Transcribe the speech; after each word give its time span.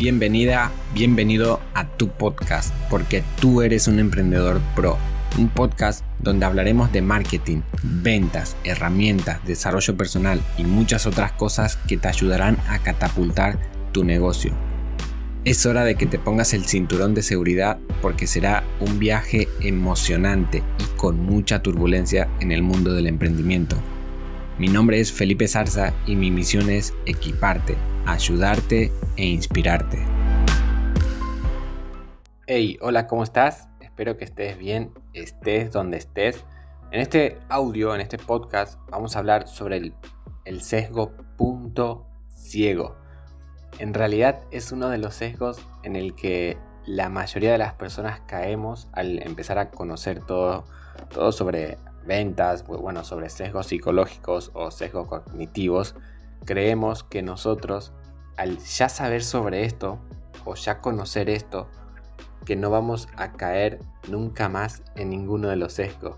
Bienvenida, 0.00 0.72
bienvenido 0.94 1.60
a 1.74 1.86
tu 1.86 2.08
podcast, 2.08 2.74
porque 2.88 3.22
tú 3.38 3.60
eres 3.60 3.86
un 3.86 3.98
emprendedor 3.98 4.58
pro. 4.74 4.96
Un 5.36 5.50
podcast 5.50 6.06
donde 6.18 6.46
hablaremos 6.46 6.90
de 6.90 7.02
marketing, 7.02 7.60
ventas, 7.82 8.56
herramientas, 8.64 9.44
desarrollo 9.44 9.98
personal 9.98 10.40
y 10.56 10.64
muchas 10.64 11.06
otras 11.06 11.32
cosas 11.32 11.76
que 11.86 11.98
te 11.98 12.08
ayudarán 12.08 12.56
a 12.70 12.78
catapultar 12.78 13.58
tu 13.92 14.02
negocio. 14.02 14.52
Es 15.44 15.66
hora 15.66 15.84
de 15.84 15.96
que 15.96 16.06
te 16.06 16.18
pongas 16.18 16.54
el 16.54 16.64
cinturón 16.64 17.12
de 17.12 17.22
seguridad 17.22 17.76
porque 18.00 18.26
será 18.26 18.64
un 18.80 18.98
viaje 18.98 19.48
emocionante 19.60 20.62
y 20.78 20.96
con 20.96 21.20
mucha 21.20 21.60
turbulencia 21.60 22.26
en 22.40 22.52
el 22.52 22.62
mundo 22.62 22.94
del 22.94 23.06
emprendimiento. 23.06 23.76
Mi 24.58 24.68
nombre 24.68 24.98
es 24.98 25.12
Felipe 25.12 25.46
Zarza 25.46 25.92
y 26.06 26.16
mi 26.16 26.30
misión 26.30 26.70
es 26.70 26.94
equiparte, 27.04 27.76
ayudarte 28.06 28.92
e 29.16 29.26
inspirarte. 29.26 29.98
Hey, 32.46 32.78
hola, 32.80 33.06
¿cómo 33.06 33.22
estás? 33.22 33.68
Espero 33.80 34.16
que 34.16 34.24
estés 34.24 34.58
bien, 34.58 34.92
estés 35.12 35.70
donde 35.72 35.98
estés. 35.98 36.44
En 36.90 37.00
este 37.00 37.38
audio, 37.48 37.94
en 37.94 38.00
este 38.00 38.18
podcast, 38.18 38.80
vamos 38.90 39.14
a 39.14 39.20
hablar 39.20 39.46
sobre 39.46 39.92
el, 40.44 40.60
sesgo 40.60 41.12
punto 41.36 42.06
ciego. 42.28 42.96
En 43.78 43.94
realidad 43.94 44.40
es 44.50 44.72
uno 44.72 44.88
de 44.88 44.98
los 44.98 45.14
sesgos 45.14 45.64
en 45.84 45.94
el 45.94 46.14
que 46.16 46.58
la 46.86 47.08
mayoría 47.08 47.52
de 47.52 47.58
las 47.58 47.74
personas 47.74 48.20
caemos 48.26 48.88
al 48.92 49.22
empezar 49.22 49.58
a 49.58 49.70
conocer 49.70 50.24
todo, 50.24 50.64
todo 51.10 51.30
sobre 51.30 51.78
ventas, 52.04 52.66
bueno, 52.66 53.04
sobre 53.04 53.28
sesgos 53.28 53.68
psicológicos 53.68 54.50
o 54.54 54.72
sesgos 54.72 55.06
cognitivos, 55.06 55.94
creemos 56.44 57.04
que 57.04 57.22
nosotros, 57.22 57.92
al 58.36 58.58
ya 58.58 58.88
saber 58.88 59.22
sobre 59.22 59.64
esto 59.64 59.98
o 60.44 60.54
ya 60.54 60.78
conocer 60.78 61.30
esto, 61.30 61.68
que 62.44 62.56
no 62.56 62.70
vamos 62.70 63.08
a 63.16 63.32
caer 63.32 63.78
nunca 64.08 64.48
más 64.48 64.82
en 64.96 65.10
ninguno 65.10 65.48
de 65.48 65.56
los 65.56 65.74
sesgos. 65.74 66.16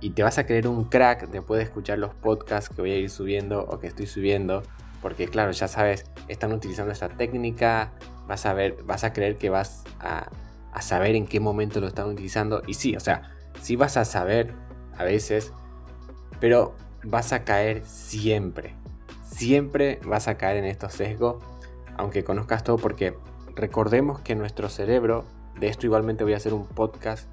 Y 0.00 0.10
te 0.10 0.22
vas 0.22 0.38
a 0.38 0.46
creer 0.46 0.66
un 0.66 0.84
crack 0.84 1.28
después 1.28 1.58
de 1.58 1.64
escuchar 1.64 1.98
los 1.98 2.14
podcasts 2.14 2.74
que 2.74 2.80
voy 2.80 2.92
a 2.92 2.96
ir 2.96 3.10
subiendo 3.10 3.64
o 3.64 3.78
que 3.78 3.86
estoy 3.86 4.06
subiendo, 4.06 4.62
porque 5.02 5.28
claro, 5.28 5.52
ya 5.52 5.68
sabes, 5.68 6.04
están 6.28 6.52
utilizando 6.52 6.92
esta 6.92 7.08
técnica, 7.08 7.92
vas 8.26 8.46
a 8.46 8.54
ver, 8.54 8.82
vas 8.84 9.04
a 9.04 9.12
creer 9.12 9.36
que 9.36 9.50
vas 9.50 9.84
a, 10.00 10.28
a 10.72 10.82
saber 10.82 11.14
en 11.16 11.26
qué 11.26 11.38
momento 11.38 11.80
lo 11.80 11.86
están 11.86 12.08
utilizando. 12.08 12.62
Y 12.66 12.74
sí, 12.74 12.96
o 12.96 13.00
sea, 13.00 13.36
sí 13.60 13.76
vas 13.76 13.96
a 13.96 14.04
saber 14.04 14.54
a 14.96 15.04
veces, 15.04 15.52
pero 16.40 16.74
vas 17.04 17.32
a 17.32 17.44
caer 17.44 17.84
siempre. 17.84 18.74
Siempre 19.30 20.00
vas 20.04 20.28
a 20.28 20.36
caer 20.36 20.58
en 20.58 20.64
estos 20.64 20.92
sesgos, 20.92 21.42
aunque 21.96 22.24
conozcas 22.24 22.64
todo, 22.64 22.76
porque 22.76 23.16
recordemos 23.54 24.20
que 24.20 24.34
nuestro 24.34 24.68
cerebro, 24.68 25.24
de 25.58 25.68
esto 25.68 25.86
igualmente 25.86 26.24
voy 26.24 26.34
a 26.34 26.36
hacer 26.36 26.52
un 26.52 26.66
podcast 26.66 27.28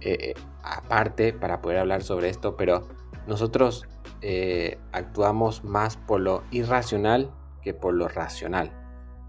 eh, 0.00 0.30
eh, 0.30 0.34
aparte 0.62 1.32
para 1.32 1.60
poder 1.60 1.78
hablar 1.78 2.02
sobre 2.02 2.28
esto, 2.28 2.56
pero 2.56 2.86
nosotros 3.26 3.86
eh, 4.20 4.78
actuamos 4.92 5.64
más 5.64 5.96
por 5.96 6.20
lo 6.20 6.42
irracional 6.50 7.30
que 7.62 7.74
por 7.74 7.94
lo 7.94 8.08
racional. 8.08 8.70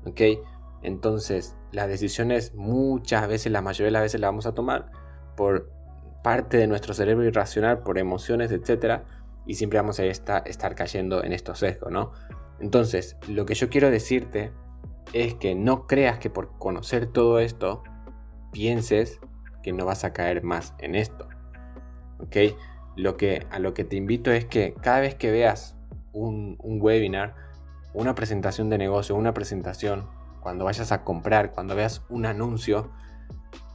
¿Ok? 0.06 0.22
Entonces, 0.84 1.56
las 1.72 1.88
decisiones 1.88 2.54
muchas 2.54 3.28
veces, 3.28 3.52
la 3.52 3.62
mayoría 3.62 3.88
de 3.88 3.92
las 3.92 4.02
veces 4.04 4.22
las 4.22 4.28
vamos 4.28 4.46
a 4.46 4.54
tomar 4.54 4.92
por 5.36 5.72
parte 6.24 6.58
de 6.58 6.68
nuestro 6.68 6.94
cerebro 6.94 7.24
irracional 7.26 7.80
por 7.80 7.98
emociones, 7.98 8.52
etc. 8.52 9.02
Y 9.46 9.56
siempre 9.56 9.80
vamos 9.80 10.00
a 10.00 10.06
estar, 10.06 10.76
cayendo 10.76 11.24
en 11.24 11.34
estos 11.34 11.60
sesgos, 11.60 11.92
¿no? 11.92 12.12
Entonces, 12.60 13.18
lo 13.28 13.46
que 13.46 13.54
yo 13.54 13.70
quiero 13.70 13.92
decirte 13.92 14.52
es 15.14 15.36
que 15.36 15.56
no 15.56 15.88
creas 15.88 16.20
que 16.20 16.30
por 16.30 16.58
conocer 16.58 17.08
todo 17.08 17.40
esto 17.40 17.84
pienses 18.52 19.20
que 19.62 19.74
no 19.74 19.86
vas 19.86 20.04
a 20.04 20.14
caer 20.14 20.44
más 20.44 20.74
en 20.80 20.96
esto. 20.96 21.28
¿Ok? 22.20 22.38
Lo 22.96 23.18
que, 23.18 23.46
a 23.52 23.60
lo 23.60 23.74
que 23.74 23.84
te 23.84 23.98
invito 23.98 24.32
es 24.32 24.46
que 24.46 24.74
cada 24.82 25.02
vez 25.02 25.16
que 25.16 25.32
veas 25.32 25.76
un, 26.16 26.58
webinar, 26.60 27.36
una 27.94 28.16
presentación 28.16 28.70
de 28.70 28.78
negocio, 28.78 29.16
una 29.16 29.34
presentación, 29.34 30.08
cuando 30.42 30.66
vayas 30.66 30.92
a 30.92 31.04
comprar, 31.04 31.52
cuando 31.52 31.76
veas 31.76 32.04
un 32.10 32.26
anuncio, 32.26 32.92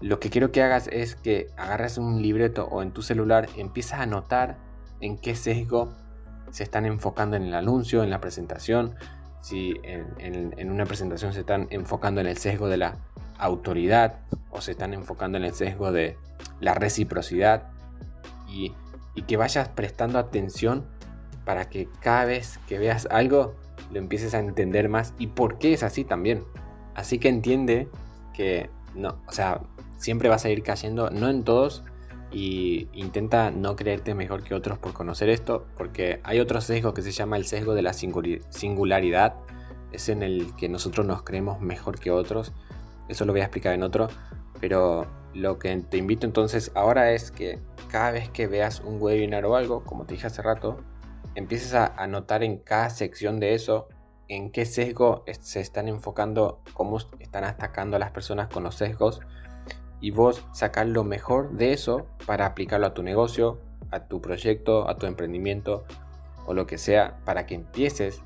lo 0.00 0.21
que 0.21 0.31
quiero 0.31 0.53
que 0.53 0.62
hagas 0.62 0.89
es 0.89 1.16
que 1.16 1.49
agarres 1.56 1.99
un 1.99 2.22
libreto 2.22 2.66
o 2.71 2.83
en 2.83 2.93
tu 2.93 3.03
celular 3.03 3.49
empiezas 3.56 4.00
a 4.00 4.06
notar 4.06 4.56
en 5.00 5.19
qué 5.19 5.34
sesgo 5.34 5.94
se 6.50 6.62
están 6.62 6.87
enfocando 6.87 7.37
en 7.37 7.44
el 7.44 7.55
anuncio, 7.55 8.03
en 8.03 8.11
la 8.11 8.21
presentación. 8.21 8.94
Si 9.41 9.75
en, 9.83 10.71
una 10.71 10.84
presentación 10.84 11.33
se 11.33 11.41
están 11.41 11.66
enfocando 11.71 12.21
en 12.21 12.27
el 12.27 12.37
sesgo 12.37 12.69
de 12.69 12.77
la 12.77 12.97
autoridad 13.39 14.21
o 14.50 14.60
se 14.60 14.72
están 14.72 14.93
enfocando 14.93 15.39
en 15.39 15.44
el 15.44 15.55
sesgo 15.55 15.93
de 15.93 16.19
la 16.60 16.75
reciprocidad 16.75 17.71
y, 18.49 18.75
que 19.27 19.37
vayas 19.37 19.69
prestando 19.69 20.19
atención 20.19 20.87
para 21.44 21.69
que 21.69 21.91
cada 22.00 22.25
vez 22.25 22.59
que 22.66 22.78
veas 22.78 23.06
algo 23.10 23.55
lo 23.93 23.99
empieces 23.99 24.33
a 24.33 24.39
entender 24.39 24.89
más 24.89 25.12
y 25.19 25.27
por 25.27 25.59
qué 25.59 25.75
es 25.75 25.83
así 25.83 26.05
también. 26.05 26.43
Así 26.94 27.19
que 27.19 27.28
entiende 27.28 27.91
que 28.33 28.71
no, 28.94 29.21
o 29.27 29.33
sea, 29.33 29.60
siempre 29.99 30.31
vas 30.31 30.47
a 30.47 30.49
ir 30.49 30.62
cayendo, 30.62 31.10
no 31.10 31.28
en 31.28 31.44
todos, 31.44 31.84
y 32.33 32.89
intenta 32.93 33.51
no 33.51 33.77
creerte 33.77 34.15
mejor 34.15 34.43
que 34.43 34.55
otros 34.55 34.79
por 34.79 34.93
conocer 34.93 35.29
esto, 35.29 35.67
porque 35.77 36.21
hay 36.23 36.41
otro 36.41 36.61
sesgo 36.61 36.95
que 36.95 37.03
se 37.03 37.13
llama 37.13 37.37
el 37.37 37.45
sesgo 37.45 37.75
de 37.75 37.83
la 37.83 37.93
singularidad, 37.93 39.35
es 39.93 40.09
en 40.09 40.23
el 40.23 40.55
que 40.57 40.69
nosotros 40.69 41.07
nos 41.07 41.23
creemos 41.23 41.61
mejor 41.61 41.99
que 41.99 42.11
otros, 42.11 42.53
eso 43.09 43.25
lo 43.25 43.33
voy 43.33 43.41
a 43.41 43.45
explicar 43.45 43.75
en 43.75 43.83
otro, 43.83 44.09
pero 44.61 45.07
lo 45.35 45.59
que 45.59 45.77
te 45.79 45.97
invito 45.97 46.27
entonces 46.27 46.71
ahora 46.75 47.13
es 47.13 47.31
que 47.31 47.59
cada 47.89 48.13
vez 48.13 48.29
que 48.31 48.47
veas 48.47 48.81
un 48.81 49.01
webinar 49.01 49.45
o 49.47 49.57
algo, 49.57 49.85
como 49.85 50.05
te 50.05 50.15
dije 50.15 50.27
hace 50.27 50.43
rato, 50.43 50.79
empieces 51.35 51.75
a 51.75 51.87
anotar 51.87 52.43
en 52.45 52.59
cada 52.59 52.91
sección 52.91 53.41
de 53.41 53.55
eso 53.55 53.89
en 54.29 54.53
qué 54.53 54.65
sesgo 54.65 55.25
se 55.41 55.61
están 55.61 55.89
enfocando, 55.89 56.63
cómo 56.73 56.99
están 57.19 57.43
atacando 57.43 57.97
a 57.97 57.99
las 57.99 58.13
personas 58.13 58.47
con 58.47 58.63
los 58.63 58.77
sesgos 58.77 59.21
y 60.00 60.11
vos 60.11 60.44
sacar 60.53 60.87
lo 60.87 61.05
mejor 61.05 61.53
de 61.53 61.72
eso 61.72 62.06
para 62.27 62.47
aplicarlo 62.47 62.87
a 62.87 62.94
tu 62.94 63.03
negocio, 63.03 63.61
a 63.91 64.06
tu 64.06 64.21
proyecto, 64.21 64.88
a 64.88 64.97
tu 64.97 65.06
emprendimiento 65.06 65.84
o 66.47 66.55
lo 66.55 66.66
que 66.66 66.78
sea, 66.78 67.21
para 67.25 67.47
que 67.47 67.55
empieces 67.55 68.22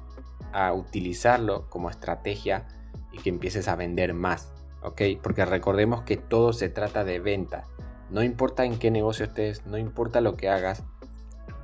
a 0.52 0.72
utilizarlo 0.72 1.68
como 1.68 1.90
estrategia 1.90 2.66
y 3.12 3.18
que 3.18 3.30
empieces 3.30 3.68
a 3.68 3.76
vender 3.76 4.14
más, 4.14 4.52
¿ok? 4.82 5.02
Porque 5.22 5.44
recordemos 5.44 6.02
que 6.02 6.16
todo 6.16 6.52
se 6.52 6.68
trata 6.68 7.04
de 7.04 7.18
venta. 7.20 7.64
No 8.10 8.22
importa 8.22 8.64
en 8.64 8.78
qué 8.78 8.90
negocio 8.90 9.26
estés, 9.26 9.66
no 9.66 9.78
importa 9.78 10.20
lo 10.20 10.36
que 10.36 10.48
hagas, 10.48 10.84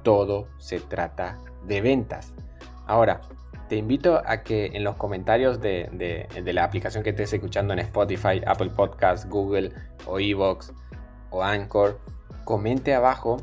todo 0.03 0.49
se 0.59 0.81
trata 0.81 1.39
de 1.67 1.81
ventas. 1.81 2.35
Ahora, 2.87 3.21
te 3.71 3.77
invito 3.77 4.21
a 4.27 4.43
que 4.43 4.73
en 4.75 4.83
los 4.83 4.97
comentarios 4.97 5.61
de, 5.61 6.27
la 6.45 6.65
aplicación 6.65 7.05
que 7.05 7.11
estés 7.11 7.33
escuchando 7.33 7.73
en 7.73 7.79
Spotify, 7.79 8.43
Apple 8.45 8.71
Podcasts, 8.71 9.29
Google 9.29 9.71
o 10.07 10.19
Evox 10.19 10.73
o 11.31 11.45
Anchor, 11.45 12.01
comente 12.45 12.95
abajo 12.95 13.37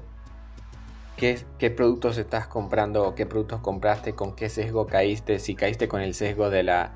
qué, 1.16 1.46
productos 1.70 2.18
estás 2.18 2.46
comprando 2.46 3.08
o 3.08 3.16
qué 3.16 3.26
productos 3.26 3.62
compraste, 3.62 4.16
con 4.16 4.36
qué 4.36 4.50
sesgo 4.50 4.86
caíste, 4.86 5.40
si 5.40 5.56
caíste 5.56 5.88
con 5.88 6.02
el 6.02 6.14
sesgo 6.14 6.50
de 6.50 6.64
la, 6.64 6.92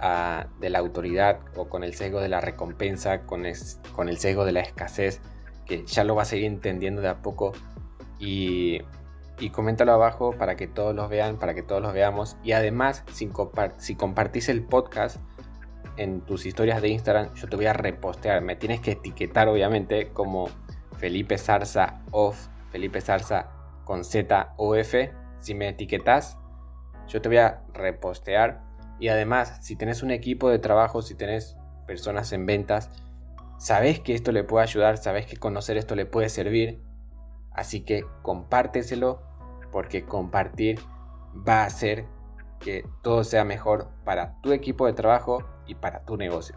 la 0.00 0.78
autoridad 0.78 1.40
o 1.56 1.68
con 1.68 1.82
el 1.82 1.94
sesgo 1.94 2.20
de 2.20 2.28
la 2.28 2.40
recompensa, 2.40 3.22
con, 3.22 3.42
con 3.92 4.08
el 4.08 4.18
sesgo 4.18 4.44
de 4.44 4.52
la 4.52 4.60
escasez, 4.60 5.20
que 5.66 5.84
ya 5.84 6.04
lo 6.04 6.14
vas 6.14 6.30
a 6.30 6.36
ir 6.36 6.44
entendiendo 6.44 7.02
de 7.02 7.08
a 7.08 7.22
poco. 7.22 7.54
Y 8.20 8.82
y 9.40 9.50
coméntalo 9.50 9.92
abajo 9.92 10.32
para 10.32 10.56
que 10.56 10.66
todos 10.66 10.94
los 10.94 11.08
vean, 11.08 11.38
para 11.38 11.54
que 11.54 11.62
todos 11.62 11.80
los 11.80 11.92
veamos. 11.92 12.36
Y 12.42 12.52
además, 12.52 13.04
si, 13.12 13.26
compartís 13.96 14.48
el 14.48 14.64
podcast 14.64 15.18
en 15.96 16.20
tus 16.22 16.46
historias 16.46 16.82
de 16.82 16.88
Instagram, 16.88 17.34
yo 17.34 17.48
te 17.48 17.56
voy 17.56 17.66
a 17.66 17.72
repostear. 17.72 18.42
Me 18.42 18.56
tienes 18.56 18.80
que 18.80 18.92
etiquetar, 18.92 19.48
obviamente, 19.48 20.12
como 20.12 20.48
Felipe 20.96 21.38
Zarza 21.38 22.02
off, 22.10 22.48
Felipe 22.70 23.00
Zarza 23.00 23.50
con 23.84 24.04
Z 24.04 24.54
o 24.56 24.74
F. 24.74 25.12
Si 25.38 25.54
me 25.54 25.68
etiquetas, 25.68 26.38
yo 27.06 27.20
te 27.20 27.28
voy 27.28 27.38
a 27.38 27.62
repostear. 27.72 28.62
Y 29.00 29.08
además, 29.08 29.58
si 29.60 29.76
tenés 29.76 30.02
un 30.02 30.10
equipo 30.10 30.50
de 30.50 30.58
trabajo, 30.58 31.02
si 31.02 31.14
tenés 31.14 31.56
personas 31.86 32.32
en 32.32 32.46
ventas, 32.46 32.90
sabes 33.58 34.00
que 34.00 34.14
esto 34.14 34.32
le 34.32 34.44
puede 34.44 34.64
ayudar, 34.64 34.98
sabes 34.98 35.26
que 35.26 35.36
conocer 35.36 35.76
esto 35.76 35.94
le 35.94 36.06
puede 36.06 36.28
servir. 36.28 36.82
Así 37.52 37.80
que 37.80 38.04
compárteselo 38.22 39.27
porque 39.70 40.04
compartir 40.04 40.80
va 41.46 41.62
a 41.62 41.66
hacer 41.66 42.06
que 42.60 42.84
todo 43.02 43.24
sea 43.24 43.44
mejor 43.44 43.88
para 44.04 44.40
tu 44.40 44.52
equipo 44.52 44.86
de 44.86 44.92
trabajo 44.92 45.44
y 45.66 45.74
para 45.74 46.04
tu 46.04 46.16
negocio. 46.16 46.56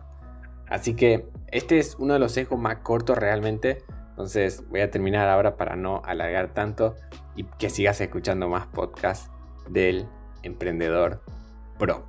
Así 0.68 0.96
que 0.96 1.28
este 1.48 1.80
es 1.80 1.96
uno 2.00 2.14
de 2.14 2.20
los 2.20 2.32
sesgos 2.32 2.60
más 2.60 2.78
cortos 2.78 3.18
realmente. 3.18 3.84
Entonces 4.10 4.68
voy 4.70 4.82
a 4.82 4.90
terminar 4.90 5.28
ahora 5.28 5.58
para 5.58 5.76
no 5.76 6.02
alargar 6.06 6.54
tanto 6.54 6.96
y 7.36 7.44
que 7.44 7.70
sigas 7.70 8.00
escuchando 8.02 8.48
más 8.48 8.68
podcasts 8.68 9.30
del 9.70 10.08
emprendedor 10.44 11.22
pro. 11.78 12.06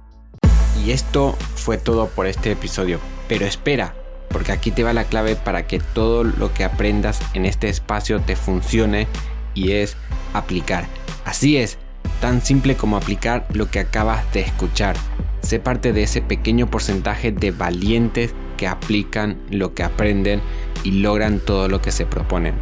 Y 0.85 0.93
esto 0.93 1.33
fue 1.55 1.79
todo 1.79 2.09
por 2.09 2.27
este 2.27 2.53
episodio. 2.53 2.99
Pero 3.29 3.45
espera, 3.47 3.95
porque 4.31 4.53
aquí 4.53 4.71
te 4.71 4.85
va 4.85 4.93
la 4.93 5.05
clave 5.05 5.37
para 5.37 5.67
que 5.67 5.79
todo 5.79 6.25
lo 6.25 6.53
que 6.53 6.65
aprendas 6.65 7.21
en 7.35 7.45
este 7.45 7.69
espacio 7.69 8.21
te 8.21 8.37
funcione 8.37 9.07
y 9.55 9.73
es 9.73 9.97
aplicar. 10.33 10.87
Así 11.25 11.57
es, 11.57 11.79
tan 12.21 12.43
simple 12.43 12.77
como 12.77 12.97
aplicar 12.97 13.47
lo 13.53 13.71
que 13.71 13.81
acabas 13.81 14.31
de 14.33 14.41
escuchar. 14.41 14.97
Sé 15.43 15.59
parte 15.59 15.93
de 15.93 16.05
ese 16.05 16.23
pequeño 16.23 16.69
porcentaje 16.71 17.33
de 17.33 17.51
valientes 17.51 18.35
que 18.57 18.69
aplican 18.69 19.39
lo 19.51 19.75
que 19.75 19.83
aprenden 19.83 20.41
y 20.85 20.93
logran 20.93 21.41
todo 21.41 21.69
lo 21.69 21.83
que 21.83 21.91
se 21.91 22.07
proponen. 22.07 22.55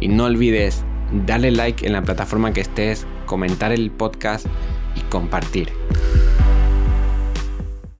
Y 0.00 0.08
no 0.08 0.24
olvides 0.24 0.84
darle 1.26 1.50
like 1.50 1.86
en 1.86 1.92
la 1.92 2.02
plataforma 2.02 2.52
que 2.52 2.60
estés, 2.60 3.06
comentar 3.26 3.72
el 3.72 3.90
podcast 3.90 4.46
y 4.96 5.00
compartir. 5.02 5.72